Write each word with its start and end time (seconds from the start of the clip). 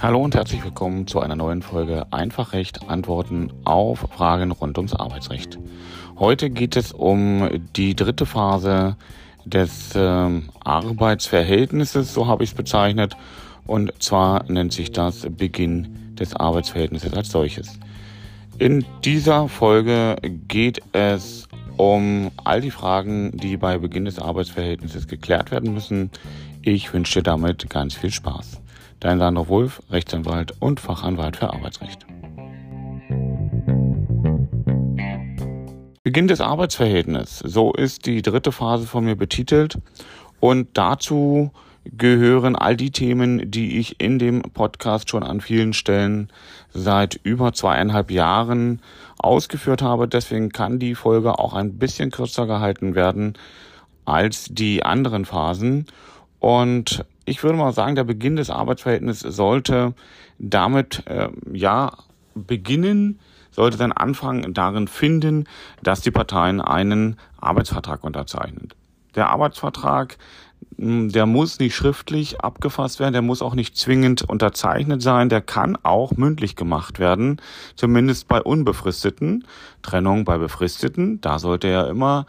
Hallo 0.00 0.22
und 0.24 0.34
herzlich 0.34 0.64
willkommen 0.64 1.06
zu 1.06 1.20
einer 1.20 1.36
neuen 1.36 1.60
Folge 1.60 2.06
Einfachrecht 2.10 2.88
Antworten 2.88 3.52
auf 3.64 4.08
Fragen 4.10 4.50
rund 4.50 4.78
ums 4.78 4.94
Arbeitsrecht. 4.94 5.58
Heute 6.18 6.48
geht 6.48 6.76
es 6.76 6.92
um 6.92 7.48
die 7.76 7.94
dritte 7.94 8.24
Phase 8.24 8.96
des 9.44 9.94
äh, 9.94 10.40
Arbeitsverhältnisses, 10.64 12.14
so 12.14 12.26
habe 12.26 12.44
ich 12.44 12.50
es 12.50 12.56
bezeichnet, 12.56 13.14
und 13.66 13.92
zwar 14.02 14.50
nennt 14.50 14.72
sich 14.72 14.90
das 14.92 15.26
Beginn 15.28 16.14
des 16.14 16.34
Arbeitsverhältnisses 16.34 17.12
als 17.12 17.30
solches. 17.30 17.78
In 18.58 18.86
dieser 19.04 19.48
Folge 19.48 20.16
geht 20.48 20.80
es 20.92 21.49
um 21.80 22.30
all 22.44 22.60
die 22.60 22.70
Fragen, 22.70 23.32
die 23.32 23.56
bei 23.56 23.78
Beginn 23.78 24.04
des 24.04 24.18
Arbeitsverhältnisses 24.18 25.08
geklärt 25.08 25.50
werden 25.50 25.72
müssen. 25.72 26.10
Ich 26.60 26.92
wünsche 26.92 27.20
dir 27.20 27.22
damit 27.22 27.70
ganz 27.70 27.94
viel 27.94 28.10
Spaß. 28.10 28.60
Dein 29.00 29.18
Sandro 29.18 29.48
Wolf, 29.48 29.80
Rechtsanwalt 29.88 30.52
und 30.60 30.78
Fachanwalt 30.78 31.38
für 31.38 31.50
Arbeitsrecht. 31.50 32.04
Beginn 36.02 36.28
des 36.28 36.42
Arbeitsverhältnisses. 36.42 37.38
So 37.38 37.72
ist 37.72 38.04
die 38.04 38.20
dritte 38.20 38.52
Phase 38.52 38.86
von 38.86 39.06
mir 39.06 39.16
betitelt. 39.16 39.78
Und 40.38 40.68
dazu 40.74 41.50
gehören 41.84 42.56
all 42.56 42.76
die 42.76 42.90
Themen, 42.90 43.50
die 43.50 43.78
ich 43.78 44.02
in 44.02 44.18
dem 44.18 44.42
Podcast 44.42 45.08
schon 45.08 45.22
an 45.22 45.40
vielen 45.40 45.72
Stellen 45.72 46.28
seit 46.74 47.18
über 47.22 47.54
zweieinhalb 47.54 48.10
Jahren 48.10 48.82
ausgeführt 49.24 49.82
habe. 49.82 50.08
Deswegen 50.08 50.50
kann 50.50 50.78
die 50.78 50.94
Folge 50.94 51.38
auch 51.38 51.54
ein 51.54 51.78
bisschen 51.78 52.10
kürzer 52.10 52.46
gehalten 52.46 52.94
werden 52.94 53.34
als 54.04 54.46
die 54.50 54.84
anderen 54.84 55.24
Phasen. 55.24 55.86
Und 56.38 57.04
ich 57.26 57.42
würde 57.42 57.58
mal 57.58 57.72
sagen, 57.72 57.94
der 57.94 58.04
Beginn 58.04 58.36
des 58.36 58.50
Arbeitsverhältnisses 58.50 59.36
sollte 59.36 59.94
damit 60.38 61.06
äh, 61.06 61.28
ja 61.52 61.92
beginnen, 62.34 63.20
sollte 63.50 63.76
dann 63.76 63.92
Anfang 63.92 64.54
darin 64.54 64.88
finden, 64.88 65.46
dass 65.82 66.00
die 66.00 66.10
Parteien 66.10 66.60
einen 66.60 67.16
Arbeitsvertrag 67.40 68.04
unterzeichnen. 68.04 68.68
Der 69.14 69.30
Arbeitsvertrag, 69.30 70.18
der 70.80 71.26
muss 71.26 71.58
nicht 71.58 71.74
schriftlich 71.74 72.40
abgefasst 72.40 73.00
werden, 73.00 73.12
der 73.12 73.20
muss 73.20 73.42
auch 73.42 73.54
nicht 73.54 73.76
zwingend 73.76 74.22
unterzeichnet 74.22 75.02
sein, 75.02 75.28
der 75.28 75.42
kann 75.42 75.76
auch 75.82 76.12
mündlich 76.12 76.56
gemacht 76.56 76.98
werden, 76.98 77.40
zumindest 77.76 78.28
bei 78.28 78.40
unbefristeten. 78.40 79.44
Trennung 79.82 80.24
bei 80.24 80.38
befristeten, 80.38 81.20
da 81.20 81.38
sollte 81.38 81.68
er 81.68 81.88
immer 81.88 82.26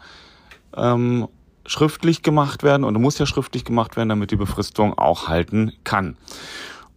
ähm, 0.76 1.28
schriftlich 1.64 2.22
gemacht 2.22 2.62
werden 2.62 2.84
und 2.84 3.00
muss 3.00 3.18
ja 3.18 3.24
schriftlich 3.24 3.64
gemacht 3.64 3.96
werden, 3.96 4.10
damit 4.10 4.30
die 4.30 4.36
Befristung 4.36 4.98
auch 4.98 5.28
halten 5.28 5.72
kann. 5.84 6.16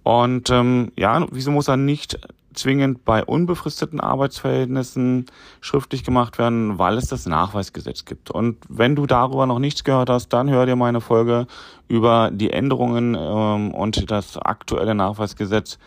Und 0.03 0.49
ähm, 0.49 0.91
ja, 0.97 1.25
wieso 1.31 1.51
muss 1.51 1.69
er 1.69 1.77
nicht 1.77 2.19
zwingend 2.55 3.05
bei 3.05 3.23
unbefristeten 3.23 3.99
Arbeitsverhältnissen 3.99 5.25
schriftlich 5.61 6.03
gemacht 6.03 6.37
werden, 6.37 6.79
weil 6.79 6.97
es 6.97 7.07
das 7.07 7.25
Nachweisgesetz 7.25 8.05
gibt. 8.05 8.31
Und 8.31 8.57
wenn 8.69 8.95
du 8.95 9.05
darüber 9.05 9.45
noch 9.45 9.59
nichts 9.59 9.83
gehört 9.83 10.09
hast, 10.09 10.29
dann 10.29 10.49
hör 10.49 10.65
dir 10.65 10.75
meine 10.75 11.01
Folge 11.01 11.47
über 11.87 12.31
die 12.31 12.51
Änderungen 12.51 13.15
ähm, 13.19 13.73
und 13.73 14.09
das 14.09 14.37
aktuelle 14.37 14.95
Nachweisgesetz 14.95 15.77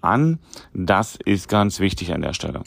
an. 0.00 0.38
Das 0.72 1.16
ist 1.24 1.48
ganz 1.48 1.80
wichtig 1.80 2.12
an 2.12 2.22
der 2.22 2.34
Stelle. 2.34 2.62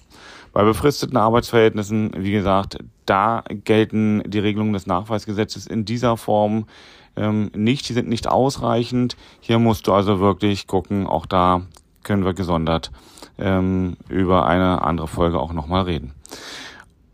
Bei 0.53 0.63
befristeten 0.63 1.17
Arbeitsverhältnissen, 1.17 2.11
wie 2.17 2.31
gesagt, 2.31 2.79
da 3.05 3.43
gelten 3.63 4.23
die 4.25 4.39
Regelungen 4.39 4.73
des 4.73 4.87
Nachweisgesetzes 4.87 5.67
in 5.67 5.85
dieser 5.85 6.17
Form 6.17 6.65
ähm, 7.15 7.51
nicht. 7.55 7.87
Die 7.89 7.93
sind 7.93 8.07
nicht 8.07 8.27
ausreichend. 8.27 9.17
Hier 9.39 9.59
musst 9.59 9.87
du 9.87 9.93
also 9.93 10.19
wirklich 10.19 10.67
gucken. 10.67 11.05
Auch 11.07 11.25
da 11.25 11.61
können 12.03 12.25
wir 12.25 12.33
gesondert 12.33 12.91
ähm, 13.37 13.97
über 14.09 14.45
eine 14.45 14.81
andere 14.81 15.07
Folge 15.07 15.39
auch 15.39 15.53
nochmal 15.53 15.83
reden. 15.83 16.13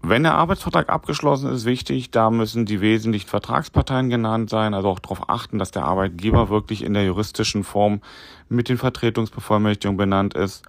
Wenn 0.06 0.24
der 0.24 0.34
Arbeitsvertrag 0.36 0.90
abgeschlossen 0.90 1.50
ist, 1.54 1.64
wichtig, 1.64 2.12
da 2.12 2.30
müssen 2.30 2.66
die 2.66 2.82
wesentlichen 2.82 3.30
Vertragsparteien 3.30 4.10
genannt 4.10 4.50
sein, 4.50 4.74
also 4.74 4.90
auch 4.90 5.00
darauf 5.00 5.30
achten, 5.30 5.60
dass 5.60 5.72
der 5.72 5.86
Arbeitgeber 5.86 6.50
wirklich 6.50 6.84
in 6.84 6.94
der 6.94 7.06
juristischen 7.06 7.64
Form 7.64 8.02
mit 8.50 8.68
den 8.68 8.78
Vertretungsbevollmächtigungen 8.78 9.98
benannt 9.98 10.34
ist. 10.34 10.64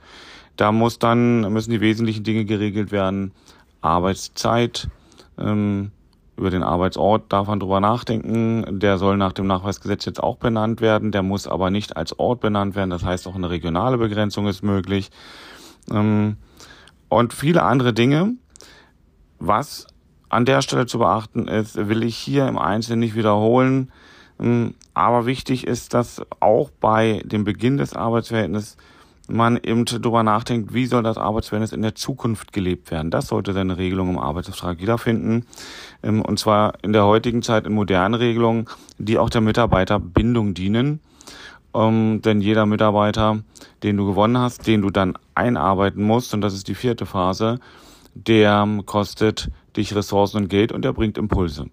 Da 0.57 0.71
muss 0.71 1.01
dann, 1.01 1.53
müssen 1.53 1.73
die 1.73 1.81
wesentlichen 1.81 2.23
Dinge 2.23 2.45
geregelt 2.45 2.93
werden. 2.93 3.33
Arbeitszeit, 3.81 4.89
ähm, 5.37 5.91
über 6.37 6.51
den 6.51 6.63
Arbeitsort 6.63 7.33
darf 7.33 7.47
man 7.47 7.61
drüber 7.61 7.81
nachdenken. 7.81 8.81
Der 8.81 8.99
soll 8.99 9.17
nach 9.17 9.33
dem 9.33 9.47
Nachweisgesetz 9.47 10.05
jetzt 10.05 10.23
auch 10.23 10.37
benannt 10.37 10.81
werden. 10.81 11.13
Der 11.13 11.23
muss 11.23 11.47
aber 11.47 11.71
nicht 11.71 11.97
als 11.97 12.19
Ort 12.19 12.41
benannt 12.41 12.75
werden. 12.75 12.91
Das 12.91 13.05
heißt, 13.05 13.27
auch 13.29 13.37
eine 13.37 13.51
regionale 13.51 13.99
Begrenzung 13.99 14.47
ist 14.49 14.63
möglich. 14.63 15.11
Ähm, 15.91 16.37
und 17.09 17.33
viele 17.33 17.63
andere 17.63 17.93
Dinge. 17.93 18.35
Was 19.39 19.87
an 20.29 20.45
der 20.45 20.63
Stelle 20.63 20.87
zu 20.87 20.99
beachten 20.99 21.47
ist, 21.47 21.89
will 21.89 22.03
ich 22.03 22.17
hier 22.17 22.49
im 22.49 22.59
Einzelnen 22.59 23.01
nicht 23.01 23.15
wiederholen. 23.15 23.93
Ähm, 24.41 24.75
aber 24.93 25.27
wichtig 25.27 25.67
ist, 25.67 25.95
dass 25.95 26.23
auch 26.41 26.71
bei 26.71 27.23
dem 27.25 27.45
Beginn 27.45 27.77
des 27.77 27.95
Arbeitsverhältnisses 27.95 28.77
man 29.29 29.59
eben 29.63 29.85
darüber 29.85 30.23
nachdenkt, 30.23 30.75
wie 30.75 30.87
soll 30.87 31.03
das 31.03 31.17
Arbeitsverhältnis 31.17 31.73
in 31.73 31.83
der 31.83 31.95
Zukunft 31.95 32.53
gelebt 32.53 32.91
werden. 32.91 33.11
Das 33.11 33.29
sollte 33.29 33.53
seine 33.53 33.79
Regelung 33.79 34.11
im 34.11 34.19
Arbeitsvertrag 34.19 34.81
wiederfinden. 34.81 35.47
Ähm, 36.03 36.23
und 36.23 36.39
zwar 36.39 36.75
in 36.83 36.93
der 36.93 37.05
heutigen 37.05 37.43
Zeit 37.43 37.67
in 37.67 37.73
modernen 37.73 38.15
Regelungen, 38.15 38.67
die 38.99 39.19
auch 39.19 39.31
der 39.31 39.41
Mitarbeiterbindung 39.41 40.55
dienen. 40.55 41.01
Ähm, 41.75 42.21
denn 42.23 42.41
jeder 42.41 42.67
Mitarbeiter, 42.67 43.41
den 43.83 43.97
du 43.97 44.07
gewonnen 44.07 44.39
hast, 44.39 44.67
den 44.67 44.83
du 44.83 44.91
dann 44.91 45.15
einarbeiten 45.35 46.03
musst, 46.03 46.35
und 46.35 46.41
das 46.41 46.55
ist 46.55 46.69
die 46.69 46.75
vierte 46.75 47.07
Phase, 47.07 47.59
der 48.15 48.67
kostet 48.87 49.51
dich 49.77 49.95
Ressourcen 49.95 50.37
und 50.43 50.49
Geld 50.49 50.71
und 50.71 50.85
der 50.85 50.93
bringt 50.93 51.19
Impulse. 51.19 51.67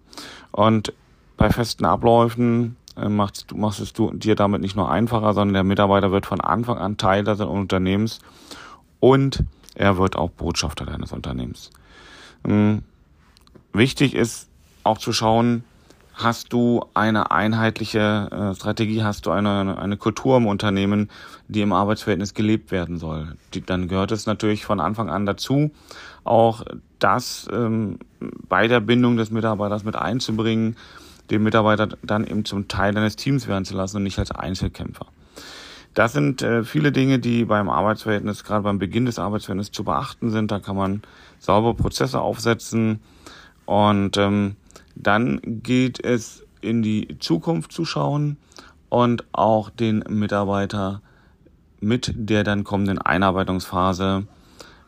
Und 0.50 0.92
bei 1.36 1.50
festen 1.50 1.84
Abläufen 1.84 2.76
machst 2.96 3.50
du, 3.50 3.56
machst 3.56 3.80
es 3.80 3.92
du 3.92 4.12
dir 4.12 4.34
damit 4.34 4.60
nicht 4.60 4.76
nur 4.76 4.90
einfacher, 4.90 5.34
sondern 5.34 5.54
der 5.54 5.64
Mitarbeiter 5.64 6.12
wird 6.12 6.26
von 6.26 6.40
Anfang 6.40 6.78
an 6.78 6.96
Teil 6.96 7.24
deines 7.24 7.40
Unternehmens 7.40 8.20
und 9.00 9.44
er 9.74 9.96
wird 9.98 10.16
auch 10.16 10.30
Botschafter 10.30 10.84
deines 10.84 11.12
Unternehmens. 11.12 11.70
Ähm, 12.46 12.82
wichtig 13.72 14.14
ist 14.14 14.48
auch 14.84 14.98
zu 14.98 15.12
schauen, 15.12 15.64
hast 16.14 16.52
du 16.52 16.84
eine 16.94 17.30
einheitliche 17.30 18.28
äh, 18.30 18.54
Strategie, 18.54 19.02
hast 19.02 19.26
du 19.26 19.30
eine, 19.30 19.78
eine 19.78 19.96
Kultur 19.96 20.36
im 20.36 20.46
Unternehmen, 20.46 21.10
die 21.48 21.62
im 21.62 21.72
Arbeitsverhältnis 21.72 22.34
gelebt 22.34 22.70
werden 22.70 22.98
soll. 22.98 23.36
Die, 23.54 23.62
dann 23.62 23.88
gehört 23.88 24.12
es 24.12 24.26
natürlich 24.26 24.64
von 24.64 24.80
Anfang 24.80 25.08
an 25.08 25.26
dazu, 25.26 25.70
auch 26.24 26.64
das 26.98 27.48
ähm, 27.52 27.98
bei 28.48 28.68
der 28.68 28.80
Bindung 28.80 29.16
des 29.16 29.30
Mitarbeiters 29.30 29.84
mit 29.84 29.96
einzubringen, 29.96 30.76
den 31.30 31.42
Mitarbeiter 31.42 31.88
dann 32.02 32.26
eben 32.26 32.44
zum 32.44 32.68
Teil 32.68 32.92
deines 32.92 33.16
Teams 33.16 33.48
werden 33.48 33.64
zu 33.64 33.74
lassen 33.74 33.98
und 33.98 34.02
nicht 34.02 34.18
als 34.18 34.30
Einzelkämpfer. 34.30 35.06
Das 35.94 36.12
sind 36.12 36.40
äh, 36.42 36.64
viele 36.64 36.90
Dinge, 36.90 37.18
die 37.18 37.44
beim 37.44 37.68
Arbeitsverhältnis, 37.68 38.44
gerade 38.44 38.62
beim 38.62 38.78
Beginn 38.78 39.04
des 39.04 39.18
Arbeitsverhältnisses 39.18 39.72
zu 39.72 39.84
beachten 39.84 40.30
sind. 40.30 40.50
Da 40.50 40.58
kann 40.58 40.76
man 40.76 41.02
saubere 41.38 41.74
Prozesse 41.74 42.20
aufsetzen 42.20 43.00
und 43.66 44.16
ähm, 44.16 44.56
dann 44.94 45.40
geht 45.42 46.02
es 46.02 46.44
in 46.60 46.82
die 46.82 47.18
Zukunft 47.18 47.72
zu 47.72 47.84
schauen 47.84 48.36
und 48.88 49.24
auch 49.32 49.70
den 49.70 50.04
Mitarbeiter 50.08 51.02
mit 51.80 52.12
der 52.14 52.44
dann 52.44 52.64
kommenden 52.64 52.98
Einarbeitungsphase, 52.98 54.26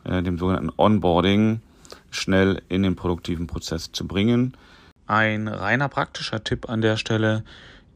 äh, 0.05 0.23
dem 0.23 0.39
sogenannten 0.39 0.71
Onboarding, 0.77 1.59
schnell 2.09 2.61
in 2.69 2.83
den 2.83 2.95
produktiven 2.95 3.47
Prozess 3.47 3.91
zu 3.91 4.07
bringen. 4.07 4.53
Ein 5.07 5.47
reiner 5.47 5.89
praktischer 5.89 6.43
Tipp 6.43 6.69
an 6.69 6.81
der 6.81 6.97
Stelle 6.97 7.43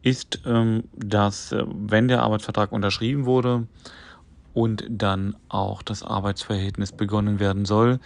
ist, 0.02 0.42
ähm, 0.46 0.84
dass 0.96 1.52
äh, 1.52 1.64
wenn 1.68 2.08
der 2.08 2.22
Arbeitsvertrag 2.22 2.72
unterschrieben 2.72 3.26
wurde 3.26 3.68
und 4.54 4.86
dann 4.90 5.36
auch 5.50 5.82
das 5.82 6.04
Arbeitsverhältnis 6.04 6.92
begonnen 6.92 7.40
werden 7.40 7.66
soll, 7.66 8.00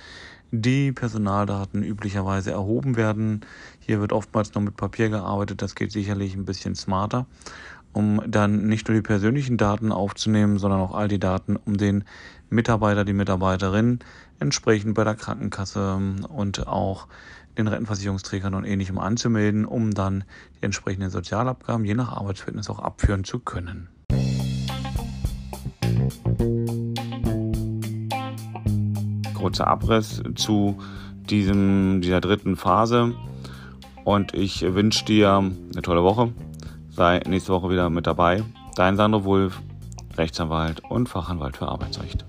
die 0.52 0.92
Personaldaten 0.92 1.84
üblicherweise 1.84 2.52
erhoben 2.52 2.96
werden. 2.96 3.42
Hier 3.80 4.00
wird 4.00 4.14
oftmals 4.14 4.54
noch 4.54 4.62
mit 4.62 4.78
Papier 4.78 5.10
gearbeitet, 5.10 5.62
das 5.62 5.76
geht 5.76 5.92
sicherlich 5.92 6.36
ein 6.36 6.46
bisschen 6.46 6.76
smarter, 6.76 7.26
um 7.92 8.22
dann 8.28 8.68
nicht 8.68 8.88
nur 8.88 8.96
die 8.96 9.02
persönlichen 9.02 9.58
Daten 9.58 9.92
aufzunehmen, 9.92 10.60
sondern 10.60 10.80
auch 10.80 10.94
all 10.94 11.08
die 11.08 11.20
Daten, 11.20 11.56
um 11.56 11.78
den 11.78 12.04
Mitarbeiter, 12.52 13.04
die 13.04 13.14
Mitarbeiterin 13.14 14.00
entsprechend 14.40 14.94
bei 14.94 15.04
der 15.04 15.16
Krankenkasse 15.16 16.00
und 16.30 16.68
auch 16.68 17.08
den 17.58 17.68
Rentenversicherungsträgern 17.68 18.54
und 18.54 18.66
ähnlichem 18.66 18.98
anzumelden, 18.98 19.66
um 19.66 19.92
dann 19.92 20.24
die 20.60 20.66
entsprechenden 20.66 21.10
Sozialabgaben 21.10 21.86
je 21.86 21.96
nach 21.96 22.12
Arbeitsverhältnis 22.12 22.70
auch 22.70 22.80
abführen 22.80 23.24
zu 23.24 23.40
können. 23.40 23.90
Kurzer 29.34 29.68
Abriss 29.68 30.22
zu 30.36 30.78
diesem, 31.30 32.02
dieser 32.02 32.22
dritten 32.22 32.56
Phase 32.56 33.14
und 34.04 34.34
ich 34.34 34.62
wünsche 34.62 35.06
dir 35.06 35.38
eine 35.38 35.82
tolle 35.82 36.04
Woche. 36.04 36.34
sei 36.90 37.22
nächste 37.28 37.54
Woche 37.54 37.70
wieder 37.70 37.90
mit 37.90 38.06
dabei. 38.06 38.44
Dein 38.76 38.96
Sandro 38.96 39.24
Wulf, 39.26 39.62
Rechtsanwalt 40.16 40.82
und 40.90 41.10
Fachanwalt 41.10 41.58
für 41.58 41.68
Arbeitsrecht. 41.68 42.26